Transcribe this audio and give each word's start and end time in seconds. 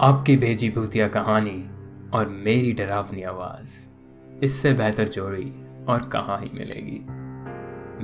आपकी 0.00 0.36
भेजी 0.36 0.70
भूतिया 0.70 1.08
कहानी 1.08 1.70
और 2.10 2.28
मेरी 2.28 2.72
डरावनी 2.72 3.22
आवाज़। 3.22 3.68
इससे 4.44 4.72
बेहतर 4.72 5.08
जोड़ी 5.08 5.52
और 5.84 6.08
कहाँ 6.08 6.38
ही 6.40 6.50
मिलेगी। 6.54 7.00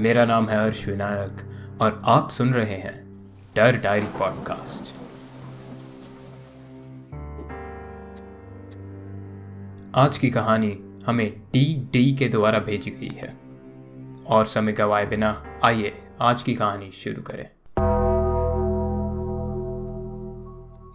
मेरा 0.02 0.24
नाम 0.24 0.48
है 0.48 0.58
हर्ष 0.58 0.86
विनायक 0.86 1.36
और 1.80 2.02
आप 2.04 2.30
सुन 2.30 2.54
रहे 2.54 2.76
हैं 2.76 3.26
डर 3.56 3.76
डायरी 3.76 4.06
पॉडकास्ट। 4.06 4.94
आज 9.94 10.18
की 10.18 10.30
कहानी 10.30 11.00
हमें 11.06 11.40
डी 11.52 11.88
डी 11.92 12.12
के 12.12 12.28
द्वारा 12.28 12.58
भेजी 12.58 12.90
गई 12.90 13.16
है। 13.16 13.36
और 14.26 14.46
समय 14.46 14.72
गवाए 14.72 15.06
बिना 15.06 15.44
आइए 15.64 15.94
आज 16.20 16.42
की 16.42 16.54
कहानी 16.54 16.90
शुरू 16.90 17.22
करें। 17.22 17.50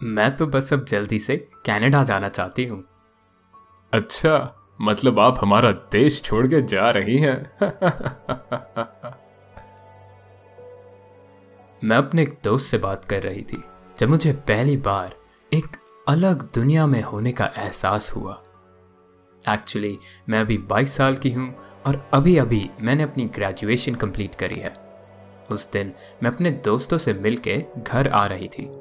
मैं 0.02 0.36
तो 0.36 0.46
बस 0.46 0.72
अब 0.72 0.84
जल्दी 0.84 1.18
से 1.18 1.36
कनाडा 1.36 2.04
जाना 2.04 2.28
चाहती 2.28 2.64
हूँ। 2.64 2.84
अच्छा 3.92 4.56
मतलब 4.80 5.18
आप 5.18 5.38
हमारा 5.40 5.72
देश 5.72 6.22
छोड़ 6.22 6.46
के 6.46 6.62
जा 6.62 6.90
रही 6.90 7.18
हैं। 7.18 7.52
मैं 11.84 11.96
अपने 11.96 12.22
एक 12.22 12.38
दोस्त 12.44 12.64
से 12.64 12.78
बात 12.78 13.04
कर 13.04 13.22
रही 13.22 13.42
थी 13.42 13.62
जब 13.98 14.08
मुझे 14.08 14.32
पहली 14.32 14.76
बार 14.76 15.16
एक 15.52 15.66
अलग 16.08 16.54
दुनिया 16.54 16.86
में 16.86 17.02
होने 17.02 17.32
का 17.32 17.50
एहसास 17.56 18.12
हुआ। 18.12 18.42
एक्चुअली 19.48 19.98
मैं 20.28 20.40
अभी 20.40 20.58
22 20.58 20.86
साल 20.86 21.16
की 21.16 21.30
हूँ 21.30 21.54
और 21.86 22.10
अभी 22.14 22.36
अभी 22.36 22.70
मैंने 22.80 23.02
अपनी 23.02 23.24
ग्रेजुएशन 23.24 23.94
कंप्लीट 23.94 24.34
करी 24.34 24.54
है। 24.54 24.74
उस 25.50 25.72
दिन 25.72 25.92
मैं 26.22 26.30
अपने 26.30 26.50
दोस्तों 26.50 26.98
से 26.98 27.14
मिलके 27.14 27.64
घर 27.78 28.08
आ 28.08 28.26
रही 28.26 28.48
थी। 28.48 28.79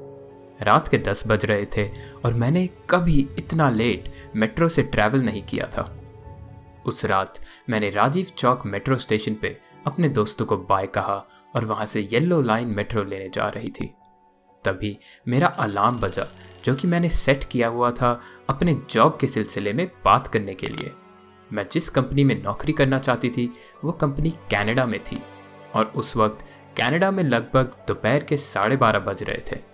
रात 0.61 0.87
के 0.87 0.97
दस 0.97 1.23
बज 1.27 1.45
रहे 1.45 1.65
थे 1.65 1.91
और 2.25 2.33
मैंने 2.33 2.69
कभी 2.89 3.29
इतना 3.37 3.69
लेट 3.69 4.13
मेट्रो 4.35 4.69
से 4.69 4.83
ट्रैवल 4.83 5.21
नहीं 5.21 5.43
किया 5.43 5.67
था। 5.67 5.95
उस 6.85 7.05
रात 7.05 7.39
मैंने 7.69 7.89
राजीव 7.89 8.27
चौक 8.37 8.65
मेट्रो 8.65 8.97
स्टेशन 8.97 9.33
पे 9.33 9.57
अपने 9.87 10.09
दोस्तों 10.09 10.45
को 10.45 10.57
बाय 10.57 10.87
कहा 10.87 11.25
और 11.55 11.65
वहाँ 11.65 11.85
से 11.85 12.09
येलो 12.11 12.41
लाइन 12.41 12.67
मेट्रो 12.67 13.03
लेने 13.03 13.27
जा 13.27 13.49
रही 13.49 13.69
थी। 13.69 13.93
तभी 14.65 14.97
मेरा 15.27 15.47
अलार्म 15.47 15.99
बजा, 15.99 16.25
जो 16.65 16.75
कि 16.75 16.87
मैंने 16.87 17.09
सेट 17.09 17.43
किया 17.43 17.67
हुआ 17.67 17.91
था 17.91 18.21
अपने 18.49 18.81
जॉब 18.89 19.17
के 19.21 19.27
सिलसिले 19.27 19.73
में 19.73 19.91
बात 20.05 20.27
करने 20.27 20.53
के 20.53 20.67
लिए। 20.67 20.91
मैं 21.53 21.65
जिस 21.71 21.89
कंपनी 21.89 22.23
में 22.23 22.43
नौकरी 22.43 22.73
करना 22.73 22.99
चाहती 22.99 23.29
थी, 23.29 23.53
वो 23.83 23.91
कंपनी 23.91 24.29
कनाडा 24.29 24.85
में 24.85 25.03
थी 25.03 25.21
और 25.75 25.85
उस 25.85 26.17
वक्त 26.17 26.45
कनाडा 26.77 27.11
में 27.11 27.23
लगभग 27.23 27.85
दोपहर 27.87 28.23
के 28.23 28.37
साढ़े 28.37 28.77
बारह 28.77 28.99
बज 28.99 29.23
रहे 29.23 29.41
थे। 29.51 29.68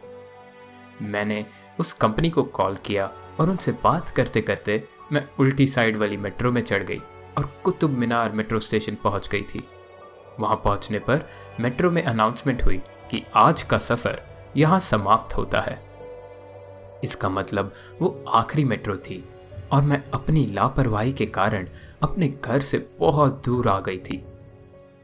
मैंने 1.01 1.45
उस 1.79 1.93
कंपनी 1.93 2.29
को 2.29 2.43
कॉल 2.43 2.77
किया 2.85 3.05
और 3.39 3.49
उनसे 3.49 3.71
बात 3.83 4.09
करते 4.09 4.41
करते 4.41 4.83
मैं 5.11 5.25
उल्टी 5.39 5.67
साइड 5.67 5.97
वाली 5.97 6.17
मेट्रो 6.17 6.51
में 6.51 6.61
चढ़ 6.61 6.83
गई 6.83 7.01
और 7.37 7.51
कुतुब 7.63 7.91
मीनार 7.91 8.31
मेट्रो 8.31 8.59
स्टेशन 8.59 8.95
पहुँच 8.95 9.27
गई 9.27 9.41
थी। 9.43 9.63
वहाँ 10.39 10.55
पहुँचने 10.55 10.99
पर 10.99 11.25
मेट्रो 11.59 11.91
में 11.91 12.03
अनाउंसमेंट 12.03 12.63
हुई 12.65 12.77
कि 13.11 13.23
आज 13.35 13.63
का 13.63 13.77
सफ़र 13.77 14.21
यहाँ 14.57 14.79
समाप्त 14.79 15.35
होता 15.37 15.61
है। 15.61 15.79
इसका 17.03 17.29
मतलब 17.29 17.73
वो 18.01 18.23
आखिरी 18.29 18.63
मेट्रो 18.63 18.95
थी 18.97 19.23
और 19.71 19.81
मैं 19.81 20.03
अपनी 20.13 20.45
लापरवाही 20.45 21.13
के 21.13 21.25
कारण 21.25 21.67
अपने 22.03 22.27
घर 22.27 22.61
से 22.61 22.77
बहुत 22.99 23.41
दूर 23.45 23.67
आ 23.67 23.79
गई 23.79 23.97
थी। 23.97 24.23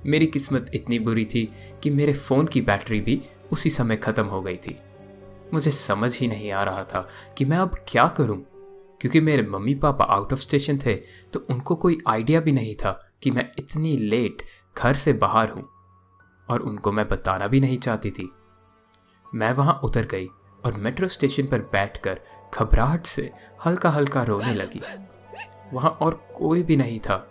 मेरी 0.05 0.26
किस्मत 0.26 0.72
इतनी 0.73 1.00
बुरी 1.00 1.26
थी 1.26 1.44
कि 1.83 1.89
मेरे 1.89 2.14
फ़ोन 2.14 2.48
की 2.48 2.61
बैटरी 2.61 3.00
भी 3.02 3.22
उसी 3.52 3.70
समय 3.70 3.95
ख़त्म 3.95 4.26
हो 4.26 4.42
गई 4.42 4.58
थी। 4.58 4.78
मुझे 5.54 5.72
समझ 5.72 6.18
ही 6.18 6.28
नहीं 6.28 6.52
आ 6.52 6.64
रहा 6.64 6.84
था 6.84 7.08
कि 7.38 7.46
मैं 7.46 7.58
अब 7.58 7.76
क्या 7.88 8.08
करूँ। 8.08 8.46
क्योंकि 9.02 9.22
मेरे 9.22 9.44
mummy 9.44 9.76
papa 9.76 10.06
out 10.06 10.34
of 10.34 10.40
station 10.40 10.80
थे 10.86 10.96
तो 11.34 11.46
उनको 11.50 11.76
कोई 11.76 11.98
आइडिया 12.08 12.40
भी 12.40 12.52
नहीं 12.52 12.76
था 12.76 13.10
कि 13.24 13.32
मैं 13.32 13.52
इतनी 13.60 13.98
लेट 13.98 14.44
घर 14.78 14.94
से 14.94 15.14
बाहर 15.14 15.50
हूँ। 15.50 15.70
और 16.50 16.60
उनको 16.60 16.92
मैं 16.92 17.08
बताना 17.08 17.48
भी 17.48 17.60
नहीं 17.60 17.78
चाहती 17.78 18.11
थी। 18.11 18.32
मैं 19.36 19.54
वहाँ 19.54 19.80
उतर 19.84 20.06
गई 20.06 20.28
और 20.66 20.73
मेट्रो 20.73 21.08
स्टेशन 21.08 21.48
पर 21.48 21.60
बैठकर 21.60 22.20
घबराहट 22.54 23.06
से 23.06 23.32
हल्का 23.66 23.90
हल्का 23.90 24.23
रोने 24.23 24.54
लगी। 24.54 24.82
वहाँ 25.73 25.92
और 25.92 26.28
कोई 26.36 26.64
भी 26.64 26.76
नहीं 26.76 27.00
था। 27.00 27.28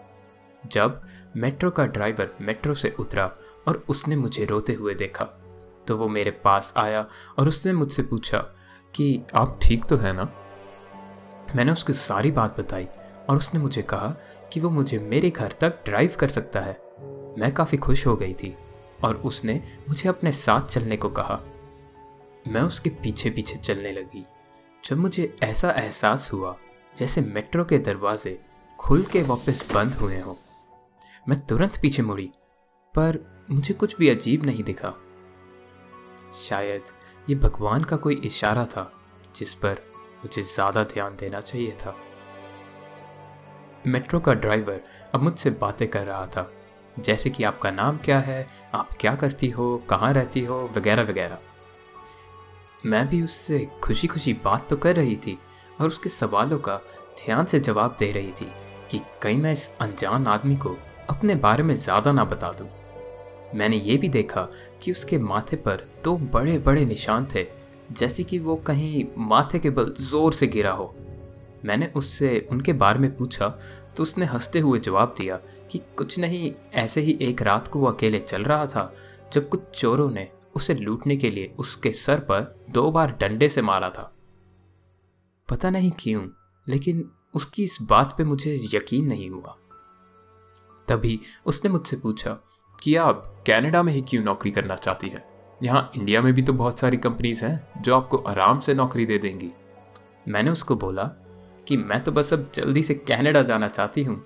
जब 0.66 1.02
मेट्रो 1.36 1.70
का 1.70 1.86
ड्राइवर 1.86 2.34
मेट्रो 2.40 2.74
से 2.74 2.96
उतरा 2.98 3.36
और 3.68 3.84
उसने 3.88 4.16
मुझे 4.16 4.44
रोते 4.44 4.72
हुए 4.72 4.94
देखा 4.94 5.39
तो 5.90 5.96
वो 5.96 6.08
मेरे 6.08 6.30
पास 6.30 6.74
आया 6.76 7.06
और 7.38 7.48
उसने 7.48 7.72
मुझसे 7.72 8.02
पूछा 8.02 8.38
कि 8.94 9.22
आप 9.34 9.60
ठीक 9.62 9.84
तो 9.84 9.96
है 9.96 10.12
ना? 10.12 10.32
मैंने 11.56 11.72
उसकी 11.72 11.92
सारी 11.92 12.30
बात 12.30 12.60
बताई 12.60 12.88
और 13.30 13.36
उसने 13.36 13.60
मुझे 13.60 13.82
कहा 13.82 14.08
कि 14.52 14.60
वो 14.60 14.70
मुझे 14.70 14.98
मेरे 14.98 15.30
घर 15.30 15.52
तक 15.52 15.84
ड्राइव 15.84 16.12
कर 16.18 16.28
सकता 16.28 16.60
है। 16.60 16.72
मैं 17.38 17.54
काफ़ी 17.54 17.78
खुश 17.78 18.06
हो 18.06 18.16
गई 18.16 18.34
थी 18.34 18.56
और 19.04 19.16
उसने 19.16 19.62
मुझे 19.88 20.08
अपने 20.08 20.32
साथ 20.32 20.60
चलने 20.60 20.96
को 20.96 21.08
कहा। 21.08 21.40
मैं 22.48 22.60
उसके 22.60 22.90
पीछे 22.90 23.30
पीछे 23.30 23.56
चलने 23.56 23.92
लगी। 23.92 24.26
जब 24.84 24.96
मुझे 24.96 25.36
ऐसा 25.42 25.70
एहसास 25.70 26.30
हुआ 26.32 26.56
जैसे 26.96 27.20
मेट्रो 27.20 27.64
के 27.64 27.78
दरवाजे 27.78 28.40
खुल 28.78 29.02
के 29.02 29.22
वापस 29.22 29.72
बंद 29.74 29.94
हुए 29.94 30.20
हों। 30.20 30.34
मैं 31.28 31.46
तुरंत 31.46 31.76
पीछे 31.82 32.02
मुड़ी, 32.02 32.30
पर 32.94 33.44
मुझे 33.50 33.74
कुछ 33.74 33.96
भी 33.96 34.08
अजीब 34.08 34.46
नहीं 34.46 34.64
दिखा। 34.64 34.94
शायद 36.38 36.82
ये 37.26 37.34
भगवान 37.36 37.84
का 37.84 37.96
कोई 37.96 38.14
इशारा 38.16 38.64
था, 38.66 38.90
जिस 39.36 39.54
पर 39.54 39.82
मुझे 40.24 40.42
ज़्यादा 40.42 40.84
ध्यान 40.84 41.16
देना 41.16 41.40
चाहिए 41.40 41.72
था। 41.76 41.94
मेट्रो 43.86 44.20
का 44.20 44.34
ड्राइवर 44.34 44.80
अब 45.14 45.22
मुझसे 45.22 45.50
बातें 45.50 45.86
कर 45.88 46.04
रहा 46.06 46.26
था, 46.26 46.50
जैसे 46.98 47.30
कि 47.30 47.44
आपका 47.44 47.70
नाम 47.70 47.98
क्या 47.98 48.18
है, 48.18 48.46
आप 48.74 48.88
क्या 49.00 49.14
करती 49.14 49.48
हो, 49.48 49.76
कहाँ 49.90 50.12
रहती 50.12 50.44
हो, 50.44 50.58
वगैरह 50.76 51.02
वगैरह। 51.02 51.38
मैं 52.86 53.06
भी 53.08 53.22
उससे 53.22 53.66
खुशी 53.82 54.06
खुशी 54.06 54.32
बात 54.44 54.68
तो 54.70 54.76
कर 54.76 54.96
रही 54.96 55.16
थी 55.16 55.38
और 55.80 55.86
उसके 55.86 56.08
सवालों 56.08 56.58
का 56.58 56.76
ध्यान 57.18 57.44
से 57.44 57.60
जवाब 57.60 57.96
दे 57.98 58.10
रही 58.12 58.32
थी 58.32 58.52
कि 58.90 59.00
कहीं 59.22 59.38
मैं 59.38 59.52
इस 59.52 59.70
अनजान 59.80 60.26
आदमी 60.26 60.56
को 60.56 60.76
अपने 61.10 61.34
बारे 61.36 61.62
में 61.62 61.74
ज़्यादा 61.74 62.12
ना 62.12 62.24
बता 62.24 62.52
दूँ। 62.52 62.68
मैंने 63.54 63.76
ये 63.76 63.96
भी 63.96 64.08
देखा 64.08 64.48
कि 64.82 64.90
उसके 64.90 65.18
माथे 65.18 65.56
पर 65.56 65.86
दो 66.04 66.16
बड़े 66.32 66.58
बड़े 66.58 66.84
निशान 66.84 67.26
थे, 67.34 67.46
जैसे 67.92 68.22
कि 68.22 68.38
वो 68.38 68.56
कहीं 68.56 69.04
माथे 69.18 69.58
के 69.58 69.70
बल 69.70 69.94
ज़ोर 70.00 70.32
से 70.32 70.46
गिरा 70.46 70.72
हो। 70.72 70.94
मैंने 71.64 71.86
उससे, 71.96 72.48
उनके 72.52 72.72
बारे 72.72 72.98
में 72.98 73.16
पूछा 73.16 73.48
तो 73.96 74.02
उसने 74.02 74.24
हँसते 74.24 74.58
हुए 74.58 74.78
जवाब 74.78 75.14
दिया 75.18 75.36
कि 75.70 75.80
कुछ 75.96 76.18
नहीं, 76.18 76.52
ऐसे 76.74 77.00
ही 77.00 77.16
एक 77.22 77.42
रात 77.42 77.68
को 77.68 77.78
वो 77.78 77.86
अकेले 77.86 78.20
चल 78.20 78.42
रहा 78.42 78.66
था, 78.66 78.92
जब 79.32 79.48
कुछ 79.48 79.60
चोरों 79.74 80.10
ने 80.10 80.28
उसे 80.56 80.74
लूटने 80.74 81.16
के 81.16 81.30
लिए 81.30 81.54
उसके 81.58 81.92
सर 81.92 82.20
पर 82.20 82.54
दो 82.70 82.90
बार 82.90 83.16
डंडे 83.20 83.48
से 83.48 83.62
मारा 83.62 83.88
था। 83.88 84.12
पता 85.48 85.70
नहीं 85.70 85.90
क्यों, 85.98 86.26
लेकिन 86.66 87.10
उसकी 87.34 87.64
इस 87.64 87.78
बात 87.82 88.14
पे 88.18 88.24
मुझे 88.24 88.54
यकीन 88.74 89.06
नहीं 89.06 89.28
हुआ। 89.30 89.56
तभी 90.88 91.18
उसने 91.46 91.70
मुझसे 91.70 91.96
पूछा 91.96 92.38
कि 92.82 92.94
आप 92.96 93.44
कनाडा 93.46 93.82
में 93.82 93.92
ही 93.92 94.00
क्यों 94.00 94.22
नौकरी 94.24 94.50
करना 94.50 94.74
चाहती 94.74 95.08
है? 95.08 95.24
यहाँ 95.62 95.90
इंडिया 95.96 96.22
में 96.22 96.32
भी 96.34 96.42
तो 96.42 96.52
बहुत 96.52 96.78
सारी 96.78 96.96
कंपनीज़ 96.96 97.44
हैं 97.44 97.82
जो 97.82 97.96
आपको 97.96 98.16
आराम 98.16 98.60
से 98.60 98.74
नौकरी 98.74 99.06
दे 99.06 99.18
देंगी। 99.18 99.50
मैंने 100.28 100.50
उसको 100.50 100.76
बोला 100.76 101.04
कि 101.68 101.76
मैं 101.76 102.04
तो 102.04 102.12
बस 102.12 102.32
अब 102.32 102.50
जल्दी 102.54 102.82
से 102.82 102.94
कनाडा 102.94 103.42
जाना 103.42 103.68
चाहती 103.68 104.02
हूँ 104.02 104.24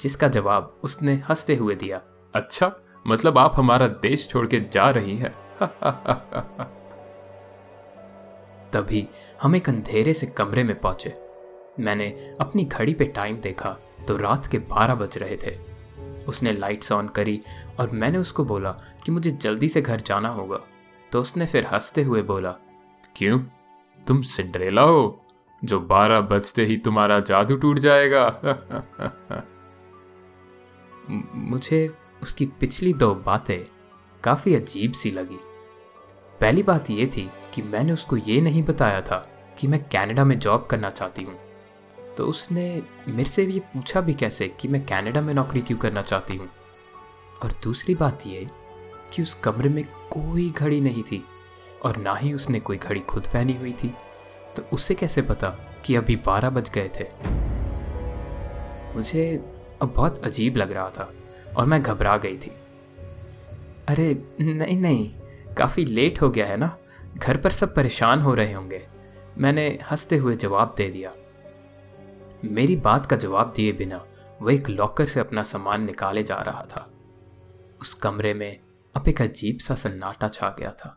जिसका 0.00 0.28
जवाब 0.28 0.80
उसने 0.84 1.14
हँसते 1.28 1.56
हुए 1.56 1.74
दिया। 1.74 2.00
अच्छा 2.34 2.72
मतलब 3.06 3.38
आप 3.38 3.52
हमारा 3.56 3.86
देश 3.86 4.28
छोड़ 4.28 4.46
के 4.46 4.60
जा 4.72 4.90
रही 4.90 5.16
है? 5.16 5.34
तभी 8.72 9.08
हम 9.42 9.56
एक 9.56 9.68
अंधेरे 9.68 10.14
से 10.14 10.26
कमरे 10.26 10.64
में 10.64 10.80
पहुँचे। 10.80 11.14
मैंने 11.80 12.06
अपनी 12.40 12.64
घड़ी 12.64 12.94
पे 12.94 13.04
टाइम 13.04 13.36
देखा 13.36 13.76
तो 14.08 14.16
रात 14.16 14.46
के 14.46 14.58
बारह 14.58 14.94
बज 14.94 15.18
रहे 15.18 15.36
थे। 15.36 15.71
उसने 16.28 16.52
लाइट्स 16.52 16.92
ऑन 16.92 17.08
करी 17.08 17.40
और 17.80 17.90
मैंने 17.90 18.18
उसको 18.18 18.44
बोला 18.44 18.70
कि 18.72 19.12
मुझे 19.12 19.30
जल्दी 19.30 19.68
से 19.68 19.80
घर 19.82 20.00
जाना 20.00 20.28
होगा। 20.28 20.60
तो 21.12 21.20
उसने 21.20 21.46
फिर 21.46 21.66
हँसते 21.66 22.02
हुए 22.02 22.22
बोला, 22.22 22.50
क्यों? 23.16 23.40
तुम 24.06 24.22
सिंड्रेला 24.22 24.82
हो, 24.82 25.26
जो 25.64 25.80
बारह 25.80 26.20
बजते 26.20 26.64
ही 26.64 26.76
तुम्हारा 26.76 27.20
जादू 27.20 27.56
टूट 27.56 27.78
जाएगा। 27.78 28.40
मुझे 31.34 31.94
उसकी 32.22 32.46
पिछली 32.46 32.92
दो 32.92 33.14
बातें 33.14 33.60
काफ़ी 34.24 34.54
अजीब 34.54 34.92
सी 34.92 35.10
लगी। 35.10 35.38
पहली 36.40 36.62
बात 36.62 36.90
यह 36.90 37.06
थी 37.06 37.30
कि 37.54 37.62
मैंने 37.62 37.92
उसको 37.92 38.16
ये 38.16 38.40
नहीं 38.40 38.62
बताया 38.62 39.00
था 39.00 39.28
कि 39.58 39.66
मैं 39.66 39.84
कनाडा 39.84 40.24
में 40.24 40.38
जॉब 40.38 40.66
करना 40.70 40.90
चाहती 40.90 41.22
हूँ। 41.22 41.51
तो 42.16 42.26
उसने 42.26 42.82
मेरे 43.08 43.30
से 43.30 43.44
ये 43.44 43.60
पूछा 43.60 44.00
भी 44.00 44.14
कैसे 44.14 44.48
कि 44.48 44.68
मैं 44.68 44.86
कनाडा 44.86 45.20
में 45.20 45.34
नौकरी 45.34 45.60
क्यों 45.60 45.78
करना 45.78 46.02
चाहती 46.02 46.36
हूँ? 46.36 46.48
और 47.42 47.52
दूसरी 47.62 47.94
बात 47.94 48.26
ये 48.26 48.50
कि 49.12 49.22
उस 49.22 49.34
कमरे 49.34 49.68
में 49.68 49.84
कोई 49.84 50.50
घड़ी 50.50 50.80
नहीं 50.80 51.02
थी 51.02 51.24
और 51.82 51.96
ना 51.96 52.14
ही 52.14 52.32
उसने 52.32 52.60
कोई 52.60 52.76
घड़ी 52.76 53.00
खुद 53.00 53.26
पहनी 53.26 53.52
हुई 53.52 53.72
थी। 53.72 53.94
तो 54.56 54.62
उससे 54.72 54.94
कैसे 54.94 55.22
पता 55.22 55.48
कि 55.84 55.94
अभी 55.94 56.16
बारह 56.16 56.50
बज 56.50 56.70
गए 56.70 56.90
थे? 57.00 57.04
मुझे 58.94 59.52
अब 59.82 59.92
बहुत 59.96 60.24
अजीब 60.24 60.56
लग 60.56 60.72
रहा 60.72 60.90
था 60.90 61.14
और 61.56 61.66
मैं 61.66 61.82
घबरा 61.82 62.16
गई 62.16 62.36
थी। 62.36 62.50
अरे, 63.88 64.34
नहीं 64.40 64.80
नहीं, 64.80 65.14
काफ़ी 65.54 65.84
लेट 65.84 66.22
हो 66.22 66.30
गया 66.30 66.46
है 66.46 66.56
ना? 66.56 66.78
घर 67.16 67.36
पर 67.36 67.50
सब 67.50 67.74
परेशान 67.74 68.20
हो 68.20 68.34
रहे 68.34 68.52
होंगे। 68.52 68.86
मैंने 69.38 69.78
हँसते 69.90 70.16
हुए 70.16 70.36
जवाब 70.36 70.74
दे 70.76 70.88
दिया। 70.88 71.12
मेरी 72.44 72.76
बात 72.76 73.06
का 73.06 73.16
जवाब 73.16 73.52
दिए 73.56 73.72
बिना 73.72 74.04
वह 74.42 74.54
एक 74.54 74.68
लॉकर 74.68 75.06
से 75.06 75.20
अपना 75.20 75.42
सामान 75.42 75.84
निकाले 75.84 76.22
जा 76.22 76.36
रहा 76.36 76.62
था। 76.66 76.88
उस 77.80 77.94
कमरे 77.94 78.32
में 78.34 78.60
अब 78.94 79.08
एक 79.08 79.22
अजीब 79.22 79.58
सा 79.58 79.74
सन्नाटा 79.74 80.28
छा 80.28 80.48
गया 80.58 80.70
था। 80.70 80.96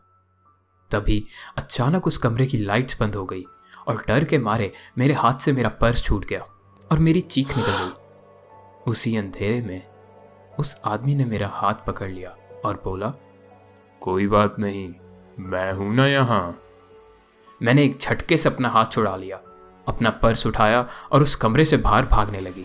तभी 0.90 1.24
अचानक 1.58 2.06
उस 2.06 2.18
कमरे 2.18 2.46
की 2.46 2.58
लाइट्स 2.58 3.00
बंद 3.00 3.14
हो 3.14 3.24
गई 3.24 3.44
और 3.88 4.02
डर 4.08 4.24
के 4.24 4.38
मारे 4.38 4.72
मेरे 4.98 5.14
हाथ 5.14 5.38
से 5.38 5.52
मेरा 5.52 5.68
पर्स 5.80 6.02
छूट 6.04 6.24
गया 6.24 6.40
और 6.90 6.98
मेरी 6.98 7.20
चीख 7.20 7.56
निकल 7.56 7.72
गई। 7.72 8.90
उसी 8.90 9.16
अंधेरे 9.16 9.60
में 9.62 9.82
उस 10.58 10.76
आदमी 10.84 11.14
ने 11.14 11.24
मेरा 11.24 11.48
हाथ 11.52 11.86
पकड़ 11.86 12.10
लिया 12.10 12.36
और 12.64 12.80
बोला 12.84 13.12
कोई 14.02 14.26
बात 14.26 14.58
नहीं 14.58 14.92
मैं 15.38 15.72
हूँ 15.72 15.94
ना 15.94 16.06
यहाँ। 16.06 16.58
मैंने 17.60 17.84
एक 17.84 17.98
झटके 17.98 18.36
से 18.36 18.48
अपना 18.48 18.68
हाथ 18.68 18.86
छुड़ा 18.86 19.16
लिया 19.16 19.40
अपना 19.88 20.10
पर्स 20.22 20.46
उठाया 20.46 20.86
और 21.12 21.22
उस 21.22 21.34
कमरे 21.34 21.64
से 21.64 21.76
बाहर 21.76 22.06
भागने 22.06 22.40
लगी। 22.40 22.64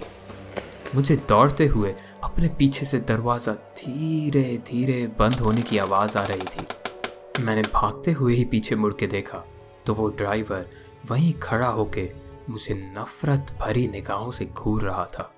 मुझे 0.95 1.15
दौड़ते 1.29 1.65
हुए 1.65 1.95
अपने 2.23 2.47
पीछे 2.50 2.85
से 2.85 3.00
दरवाज़ा 3.00 3.53
धीरे 3.53 4.44
धीरे 4.68 5.06
बंद 5.19 5.39
होने 5.39 5.62
की 5.62 5.77
आवाज़ 5.77 6.18
आ 6.18 6.23
रही 6.23 6.47
थी। 6.47 7.44
मैंने 7.44 7.62
भागते 7.73 8.12
हुए 8.12 8.33
ही 8.35 8.45
पीछे 8.45 8.75
मुड़ 8.75 8.94
के 8.94 9.07
देखा 9.07 9.44
तो 9.85 9.94
वो 9.94 10.07
ड्राइवर 10.09 10.69
वहीं 11.06 11.33
खड़ा 11.33 11.68
होके 11.68 12.09
मुझे 12.50 12.73
नफरत 12.97 13.56
भरी 13.62 13.88
निगाहों 13.88 14.31
से 14.31 14.45
घूर 14.45 14.81
रहा 14.81 15.06
था। 15.06 15.31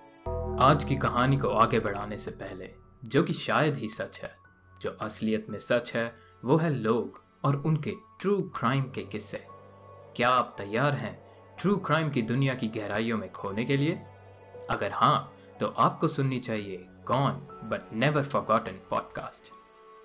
आज 0.62 0.84
की 0.84 0.96
कहानी 0.96 1.38
को 1.38 1.48
आगे 1.50 1.80
बढ़ाने 1.80 2.18
से 2.18 2.32
पहले, 2.32 2.70
जो 3.06 3.24
कि 3.24 3.34
शायद 3.34 3.78
ही 3.78 3.90
सच 3.90 4.20
है, 4.24 4.32
जो 4.82 4.98
असलियत 5.02 5.46
में 5.50 5.58
सच 5.60 5.92
है, 5.96 6.14
वो 6.46 6.58
है 6.58 6.74
लोग 6.74 7.22
और 7.46 7.56
उनके 7.56 7.94
ट्रू 8.20 8.42
क्राइम 8.56 8.84
के 8.96 9.02
किस्से। 9.02 9.46
क्या 10.16 10.30
आप 10.30 10.56
तैयार 10.58 10.94
हैं? 10.94 11.23
ट्रू 11.64 11.78
क्राइम 11.78 12.10
की 12.10 12.22
दुनिया 12.22 12.54
की 12.54 12.68
गहराइयों 12.68 13.18
में 13.18 13.32
खोने 13.32 13.66
के 13.66 13.78
लिए? 13.78 13.92
अगर 14.70 14.92
हाँ 14.92 15.34
तो 15.60 15.68
आपको 15.68 16.08
सुननी 16.08 16.40
चाहिए 16.40 16.86
gone 17.08 17.32
but 17.70 17.94
never 17.94 18.24
forgotten 18.24 18.72
podcast 18.72 19.44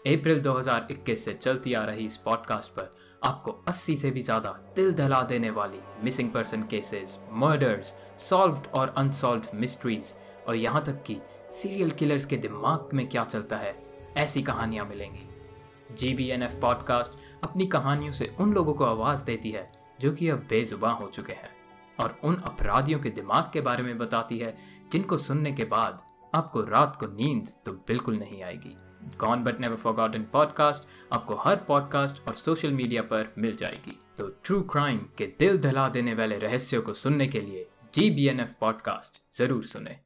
अप्रैल 0.08 0.42
2021 0.42 1.16
से 1.16 1.34
चलती 1.34 1.74
आ 1.74 1.84
रही 1.84 2.06
इस 2.06 2.16
पॉडकास्ट 2.16 2.70
पर 2.70 2.96
आपको 3.24 3.64
80 3.68 3.96
से 3.96 4.10
भी 4.10 4.20
ज़्यादा 4.20 4.50
दिल 4.76 4.92
दहला 4.92 5.22
देने 5.22 5.50
वाली 5.50 5.78
missing 6.04 6.30
person 6.30 6.62
cases 6.62 7.18
murders 7.32 7.94
solved 8.18 8.66
और 8.74 8.94
अनसॉल्व्ड 8.96 9.46
मिस्ट्रीज 9.54 10.14
और 10.48 10.54
यहाँ 10.54 10.84
तक 10.84 11.02
कि 11.02 11.16
सीरियल 11.50 11.90
किलर्स 11.90 12.24
के 12.24 12.36
दिमाग 12.36 12.88
में 12.94 13.08
क्या 13.08 13.24
चलता 13.24 13.56
है, 13.56 13.86
ऐसी 14.16 14.42
कहानियाँ 14.42 14.86
मिलेंगी। 14.86 15.28
G 15.94 16.14
B 16.14 16.28
N 16.28 16.42
F 16.42 16.56
podcast 16.56 17.12
अपनी 17.44 17.66
कहानियों 17.66 18.12
से 18.12 18.36
उन 18.40 18.52
लोगों 18.52 18.74
को 18.74 18.84
आवाज़ 18.84 19.24
देती 19.24 19.50
है 19.50 19.77
जो 20.00 20.12
कि 20.12 20.28
अब 20.28 20.46
बेजुबान 20.50 20.94
हो 20.94 21.06
चुके 21.14 21.32
हैं 21.32 21.50
और 22.00 22.18
उन 22.24 22.34
अपराधियों 22.46 22.98
के 23.00 23.10
दिमाग 23.10 23.50
के 23.52 23.60
बारे 23.60 23.82
में 23.82 23.96
बताती 23.98 24.38
है, 24.38 24.54
जिनको 24.92 25.16
सुनने 25.18 25.52
के 25.52 25.64
बाद 25.66 26.02
आपको 26.32 26.60
रात 26.60 26.96
को 26.96 27.06
नींद 27.06 27.48
तो 27.66 27.72
बिल्कुल 27.88 28.18
नहीं 28.18 28.42
आएगी। 28.42 28.76
Gone 29.18 29.42
but 29.44 29.60
never 29.60 29.76
forgotten 29.76 30.22
podcast 30.32 30.86
आपको 31.12 31.34
हर 31.36 31.56
पॉडकास्ट 31.68 32.26
और 32.28 32.34
सोशल 32.34 32.72
मीडिया 32.72 33.02
पर 33.02 33.32
मिल 33.38 33.56
जाएगी। 33.56 33.98
तो 34.18 34.28
ट्रू 34.44 34.60
क्राइम 34.62 34.98
के 35.18 35.26
दिल 35.38 35.58
दहला 35.58 35.88
देने 35.88 36.14
वाले 36.14 36.38
रहस्यों 36.38 36.82
को 36.82 36.92
सुनने 36.94 37.26
के 37.26 37.40
लिए 37.40 37.66
G 37.94 38.10
B 38.10 38.26
N 38.28 38.40
F 38.40 38.52
podcast 38.60 39.22
ज़रूर 39.38 39.64
सुने। 39.64 39.96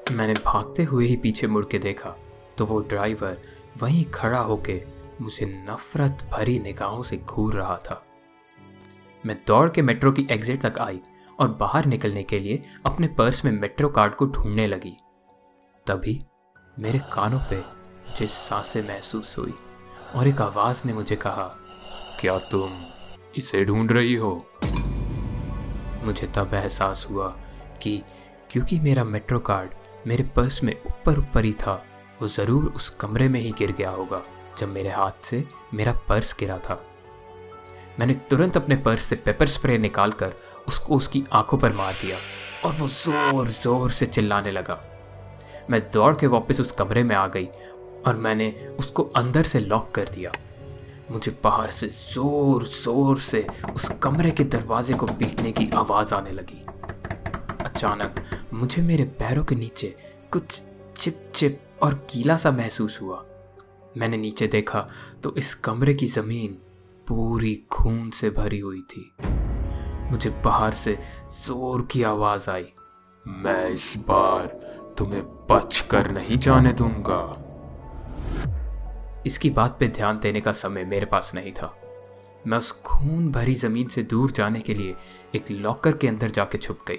मैंने 0.00 0.34
भागते 0.44 0.84
हुए 0.84 1.06
ही 1.06 1.16
पीछे 1.16 1.46
मुड़ 1.46 1.64
के 1.64 1.78
देखा 1.78 2.16
तो 2.58 2.66
वो 2.66 2.80
ड्राइवर 2.80 3.38
वहीं 3.78 4.04
खड़ा 4.14 4.40
होके 4.40 4.74
मुझे 5.22 5.46
नफरत 5.68 6.28
भरी 6.32 6.58
निगाहों 6.58 7.02
से 7.02 7.16
घूर 7.16 7.54
रहा 7.54 7.76
था। 7.76 8.02
मैं 9.24 9.36
दौड़ 9.46 9.68
के 9.70 9.82
मेट्रो 9.82 10.12
की 10.12 10.26
एग्जिट 10.30 10.60
तक 10.60 10.78
आई 10.78 11.00
और 11.40 11.48
बाहर 11.50 11.86
निकलने 11.86 12.22
के 12.22 12.38
लिए 12.38 12.62
अपने 12.86 13.06
पर्स 13.08 13.44
में 13.44 13.52
मेट्रो 13.52 13.88
कार्ड 13.88 14.14
को 14.14 14.26
ढूँढने 14.26 14.66
लगी। 14.66 14.96
तभी 15.86 16.20
मेरे 16.78 16.98
कानों 17.12 17.38
पे 17.50 17.58
मुझे 17.58 18.26
साँसें 18.26 18.82
महसूस 18.88 19.36
हुई 19.38 19.54
और 20.14 20.28
एक 20.28 20.40
आवाज़ 20.40 20.82
ने 20.86 20.92
मुझे 20.92 21.16
कहा, 21.16 21.44
क्या 22.20 22.38
तुम 22.50 22.72
इसे 23.36 23.64
ढूंढ 23.64 23.92
रही 23.92 24.14
हो? 24.14 24.34
मुझे 26.04 26.26
तब 26.26 26.54
एहसास 26.54 27.06
हुआ 27.10 27.28
कि 27.82 28.02
क्योंकि 28.50 28.78
मेरा 28.80 29.04
मेट्रो 29.04 29.38
कार्ड 29.40 29.70
मेरे 30.06 30.24
पर्स 30.36 30.62
में 30.62 30.72
ऊपर 30.86 31.18
ऊपर 31.18 31.44
ही 31.44 31.52
था, 31.52 31.74
वो 32.22 32.28
ज़रूर 32.28 32.64
उस 32.66 32.88
कमरे 32.90 33.28
में 33.28 33.40
ही 33.40 33.52
गिर 33.58 33.72
गया 33.72 33.90
होगा। 33.90 34.22
जब 34.58 34.68
मेरे 34.68 34.90
हाथ 34.90 35.24
से 35.24 35.44
मेरा 35.74 35.92
पर्स 36.08 36.34
गिरा 36.40 36.58
था। 36.58 36.82
मैंने 37.98 38.14
तुरंत 38.30 38.56
अपने 38.56 38.76
पर्स 38.76 39.02
से 39.02 39.16
पेपर 39.16 39.46
स्प्रे 39.46 39.78
निकालकर 39.78 40.32
उसको 40.68 40.96
उसकी 40.96 41.24
आँखों 41.32 41.58
पर 41.58 41.72
मार 41.72 41.92
दिया 41.92 42.16
और 42.64 42.74
वो 42.74 42.88
ज़ोर 42.88 43.48
ज़ोर 43.50 43.90
से 43.90 44.06
चिल्लाने 44.06 44.50
लगा। 44.50 44.80
मैं 45.70 45.80
दौड़ 45.92 46.14
के 46.16 46.26
वापस 46.26 46.60
उस 46.60 46.72
कमरे 46.72 47.02
में 47.04 47.14
आ 47.16 47.26
गई 47.26 47.46
और 48.06 48.16
मैंने 48.16 48.50
उसको 48.78 49.02
अंदर 49.16 49.42
से 49.44 49.60
लॉक 49.60 49.90
कर 49.94 50.08
दिया। 50.08 50.32
मुझे 51.10 51.36
बाहर 51.44 51.70
से 51.70 51.88
ज़ोर 51.88 52.64
ज़ोर 52.64 53.18
से 53.20 53.46
उस 53.74 53.88
कमरे 54.02 54.30
के 54.30 54.44
दरवाजे 54.46 54.94
को 54.94 55.06
पीटने 55.08 55.52
की 55.52 55.68
आवाज़ 55.74 56.14
आने 56.14 56.32
लगी। 56.32 56.64
अचानक 57.64 58.22
मुझे 58.52 58.82
मेरे 58.82 59.04
पैरों 59.18 59.44
के 59.44 59.54
नीचे 59.54 59.94
कुछ 60.32 60.60
चिप 60.96 61.30
चिप 61.34 61.60
और 61.82 61.94
गीला 62.12 62.36
सा 62.36 62.50
महसूस 62.50 63.00
हुआ। 63.02 63.24
मैंने 63.96 64.16
नीचे 64.16 64.46
देखा 64.46 64.86
तो 65.22 65.34
इस 65.38 65.54
कमरे 65.54 65.94
की 65.94 66.06
ज़मीन 66.06 66.56
पूरी 67.06 67.54
खून 67.72 68.10
से 68.10 68.30
भरी 68.30 68.58
हुई 68.58 68.80
थी। 68.90 69.12
मुझे 70.10 70.30
बाहर 70.44 70.74
से 70.74 70.98
ज़ोर 71.32 71.86
की 71.90 72.02
आवाज़ 72.02 72.48
आई, 72.50 72.66
मैं 73.24 73.68
इस 73.70 73.92
बार 73.98 74.46
तुम्हें 74.98 75.22
बच 75.50 75.80
कर 75.90 76.10
नहीं 76.10 76.38
जाने 76.38 76.72
दूँगा। 76.72 77.22
इसकी 79.26 79.50
बात 79.50 79.76
पे 79.80 79.88
ध्यान 79.88 80.18
देने 80.18 80.40
का 80.40 80.52
समय 80.52 80.84
मेरे 80.84 81.06
पास 81.06 81.30
नहीं 81.34 81.52
था। 81.52 81.74
मैं 82.46 82.58
उस 82.58 82.72
खून 82.82 83.30
भरी 83.32 83.54
ज़मीन 83.54 83.88
से 83.88 84.02
दूर 84.02 84.30
जाने 84.30 84.60
के 84.60 84.74
लिए 84.74 84.94
एक 85.34 85.50
लॉकर 85.50 85.96
के 85.96 86.08
अंदर 86.08 86.30
जाके 86.30 86.58
छुप 86.58 86.78
गई। 86.88 86.98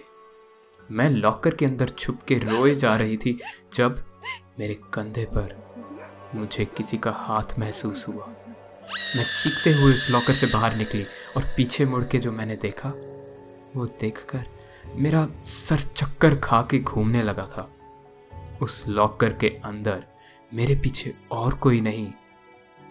मैं 0.92 1.10
लॉकर 1.10 1.56
के 1.56 1.66
अंदर 1.66 1.90
छुप 1.90 2.22
के 2.28 2.36
रोए 2.40 2.76
जा 2.76 2.96
रही 2.96 3.18
थी 3.18 3.38
जब 3.74 4.04
मेरे 4.60 4.80
कंधे 4.94 5.26
पर 5.34 5.62
मुझे 6.36 6.66
किसी 6.66 6.98
का 6.98 7.12
हाथ 7.12 7.60
महसूस 7.60 8.08
हुआ। 8.08 8.26
मैं 9.16 9.24
चीखते 9.44 9.74
हुए 9.74 9.94
उस 9.94 10.10
लॉकर 10.10 10.34
से 10.34 10.48
बाहर 10.48 10.76
निकली 10.76 11.04
और 11.38 11.44
पीछे 11.58 11.86
मुड़ 11.86 12.04
के 12.04 12.20
जो 12.20 12.32
मैंने 12.32 12.56
देखा, 12.56 12.90
वो 13.76 13.86
देखकर 13.86 14.46
मेरा 14.96 15.28
सर 15.46 15.80
चक्कर 15.80 16.36
खा 16.36 16.62
के 16.62 16.80
घूमने 16.80 17.24
लगा 17.24 17.46
था। 17.46 17.72
उस 18.62 18.84
लॉकर 18.88 19.34
के 19.34 19.50
अंदर 19.66 20.04
मेरे 20.54 20.76
पीछे 20.76 21.14
और 21.32 21.54
कोई 21.54 21.82
नहीं, 21.82 22.14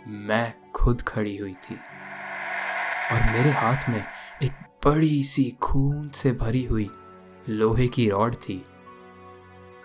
मैं 0.09 0.55
खुद 0.73 1.03
खड़ी 1.03 1.37
हुई 1.37 1.53
थी। 1.53 1.75
और 3.13 3.31
मेरे 3.31 3.51
हाथ 3.51 3.89
में 3.89 4.05
एक 4.43 4.53
बड़ी 4.85 5.25
सी 5.25 5.51
खून 5.63 6.09
से 6.09 6.33
भरी 6.33 6.65
हुई 6.65 6.91
लोहे 7.49 7.89
की 7.89 8.11
रॉड 8.11 8.35
थी। 8.35 8.65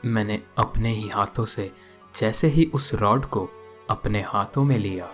मैंने 0.05 0.43
अपने 0.57 0.89
ही 0.89 1.09
हाथों 1.09 1.45
से 1.45 1.71
जैसे 2.17 2.47
ही 2.47 2.71
उस 2.73 2.93
रॉड 2.93 3.25
को 3.25 3.49
अपने 3.89 4.21
हाथों 4.21 4.63
में 4.63 4.77
लिया, 4.77 5.13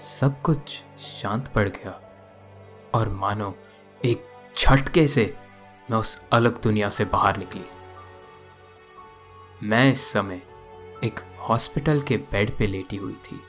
सब 0.00 0.42
कुछ 0.42 0.82
शांत 1.00 1.48
पड़ 1.48 1.68
गया। 1.68 2.00
और 2.94 3.08
मानो 3.08 3.56
एक 4.04 4.24
झटके 4.58 5.08
से 5.08 5.34
मैं 5.90 5.98
उस 5.98 6.20
अलग 6.32 6.62
दुनिया 6.62 6.90
से 6.90 7.04
बाहर 7.04 7.36
निकली। 7.36 7.64
मैं 9.62 9.92
इस 9.92 10.12
समय 10.12 10.42
एक 11.04 11.20
हॉस्पिटल 11.38 12.00
के 12.00 12.16
बेड 12.16 12.58
पे 12.58 12.66
लेटी 12.66 12.96
हुई 12.96 13.12
थी। 13.12 13.40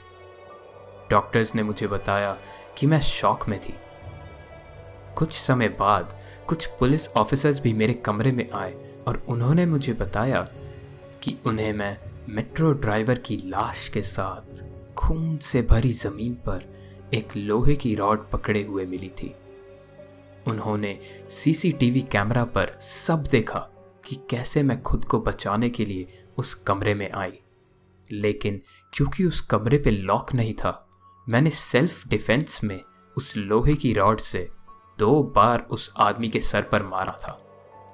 डॉक्टर्स 1.09 1.55
ने 1.55 1.63
मुझे 1.63 1.87
बताया 1.87 2.37
कि 2.77 2.87
मैं 2.87 2.99
शॉक 2.99 3.47
में 3.47 3.61
थी। 3.61 3.75
कुछ 5.15 5.33
समय 5.33 5.67
बाद 5.67 6.21
कुछ 6.47 6.65
पुलिस 6.65 7.09
ऑफिसर्स 7.09 7.59
भी 7.59 7.73
मेरे 7.73 7.93
कमरे 7.93 8.31
में 8.31 8.51
आए 8.51 8.93
और 9.07 9.25
उन्होंने 9.27 9.65
मुझे 9.65 9.93
बताया 9.93 10.47
कि 11.21 11.37
उन्हें 11.45 11.73
मैं 11.73 12.10
मेट्रो 12.33 12.71
ड्राइवर 12.71 13.17
की 13.17 13.37
लाश 13.37 13.89
के 13.89 14.01
साथ 14.01 14.63
खून 14.93 15.37
से 15.37 15.61
भरी 15.61 15.91
ज़मीन 15.91 16.33
पर 16.33 16.73
एक 17.13 17.29
लोहे 17.37 17.75
की 17.75 17.95
रॉड 17.95 18.29
पकड़े 18.29 18.63
हुए 18.63 18.85
मिली 18.85 19.09
थी। 19.09 19.35
उन्होंने 20.47 20.99
सीसीटीवी 21.29 22.01
कैमरा 22.01 22.43
पर 22.43 22.79
सब 22.81 23.23
देखा 23.23 23.59
कि 24.05 24.15
कैसे 24.29 24.63
मैं 24.63 24.81
खुद 24.81 25.03
को 25.03 25.19
बचाने 25.19 25.69
के 25.69 25.85
लिए 25.85 26.23
उस 26.37 26.53
कमरे 26.53 26.93
में 26.93 27.11
आई। 27.11 27.39
लेकिन 28.11 28.61
क्योंकि 28.93 29.25
उस 29.25 29.41
कमरे 29.41 29.77
पे 29.77 29.89
लॉक 29.89 30.33
नहीं 30.33 30.53
था, 30.53 30.89
मैंने 31.29 31.49
सेल्फ 31.49 32.07
डिफेंस 32.07 32.63
में 32.63 32.81
उस 33.17 33.37
लोहे 33.37 33.73
की 33.73 33.93
रॉड 33.93 34.19
से 34.19 34.49
दो 34.99 35.23
बार 35.23 35.59
उस 35.59 35.93
आदमी 35.97 36.29
के 36.29 36.39
सर 36.39 36.61
पर 36.61 36.83
मारा 36.83 37.19
था। 37.23 37.31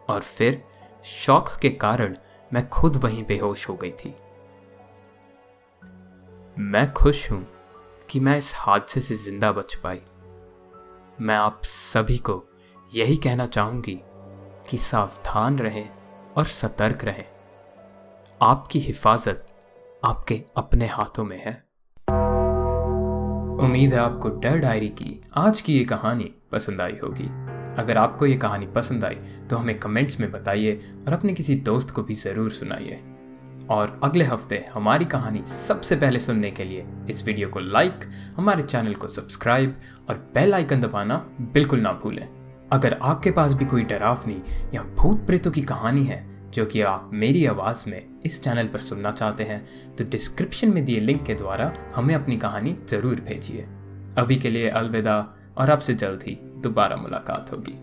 और 0.09 0.21
फिर 0.21 0.63
शौक 1.05 1.55
के 1.61 1.69
कारण 1.69 2.17
मैं 2.53 2.69
खुद 2.69 2.95
वहीं 2.95 3.25
बेहोश 3.25 3.69
हो 3.69 3.73
गई 3.73 3.91
थी। 3.91 4.15
मैं 6.59 6.91
खुश 6.93 7.31
हूँ 7.31 7.45
कि 8.09 8.19
मैं 8.19 8.37
इस 8.37 8.53
हादसे 8.55 9.01
से 9.01 9.15
ज़िंदा 9.15 9.51
बच 9.51 9.73
पाई। 9.75 9.99
मैं 11.21 11.35
आप 11.35 11.59
सभी 11.63 12.17
को 12.17 12.43
यही 12.91 13.15
कहना 13.15 13.45
चाहूँगी 13.45 13.99
कि 14.69 14.77
सावधान 14.77 15.59
रहें 15.59 15.89
और 16.37 16.45
सतर्क 16.45 17.03
रहें। 17.03 17.25
आपकी 18.41 18.79
हिफाजत 18.79 19.45
आपके 20.05 20.41
अपने 20.57 20.87
हाथों 20.87 21.23
में 21.23 21.37
है। 21.37 21.53
उम्मीद 23.65 23.93
है 23.93 23.99
आपको 23.99 24.29
डर 24.29 24.57
डायरी 24.57 24.89
की 24.89 25.19
आज 25.37 25.61
की 25.61 25.77
ये 25.77 25.83
कहानी 25.85 26.33
पसंद 26.51 26.81
आई 26.81 26.97
होगी। 27.03 27.27
अगर 27.81 27.97
आपको 27.97 28.25
ये 28.25 28.37
कहानी 28.37 28.67
पसंद 28.67 29.05
आई 29.05 29.15
तो 29.49 29.57
हमें 29.57 29.79
कमेंट्स 29.79 30.19
में 30.19 30.31
बताइए 30.31 30.75
और 31.07 31.13
अपने 31.13 31.33
किसी 31.33 31.55
दोस्त 31.61 31.91
को 31.91 32.03
भी 32.03 32.13
ज़रूर 32.15 32.51
सुनाइए। 32.51 32.99
और 33.69 33.99
अगले 34.03 34.25
हफ़्ते 34.25 34.63
हमारी 34.73 35.05
कहानी 35.05 35.43
सबसे 35.47 35.95
पहले 35.95 36.19
सुनने 36.19 36.51
के 36.51 36.63
लिए 36.63 36.85
इस 37.09 37.25
वीडियो 37.25 37.49
को 37.49 37.59
लाइक 37.59 38.09
हमारे 38.37 38.63
चैनल 38.63 38.93
को 38.93 39.07
सब्सक्राइब 39.07 39.75
और 40.09 40.15
बेल 40.35 40.53
आइकन 40.53 40.81
दबाना 40.81 41.17
बिल्कुल 41.53 41.79
ना 41.79 41.91
भूलें। 42.03 42.27
अगर 42.71 42.97
आपके 43.01 43.31
पास 43.31 43.53
भी 43.53 43.65
कोई 43.65 43.83
डरावनी 43.83 44.41
या 44.73 44.83
भूत 44.97 45.25
प्रेतों 45.27 45.51
की 45.51 45.61
कहानी 45.63 46.03
है, 46.03 46.25
जो 46.51 46.65
कि 46.65 46.81
आप 46.81 47.09
मेरी 47.13 47.45
आवाज़ 47.45 47.83
में 47.89 48.21
इस 48.25 48.41
चैनल 48.43 48.67
पर 48.67 48.79
सुनना 48.79 49.11
चाहते 49.11 49.43
हैं 49.43 49.95
तो 49.95 50.03
डिस्क्रिप्शन 50.03 50.73
में 50.73 50.83
दिए 50.85 50.99
लिंक 50.99 51.23
के 51.25 51.33
द्वारा 51.35 51.71
हमें 51.95 52.13
अपनी 52.15 52.37
कहानी 52.37 52.75
ज़रूर 52.89 53.21
भेजिए। 53.21 53.67
अभी 54.17 54.35
के 54.35 54.49
लिए 54.49 54.69
अलविदा 54.69 55.17
और 55.57 55.71
आपसे 55.71 55.93
जल्द 55.95 56.23
ही 56.23 56.37
दोबारा 56.57 56.95
मुलाकात 56.95 57.51
होगी। 57.51 57.77